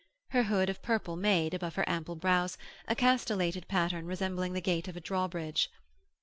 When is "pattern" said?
3.67-4.07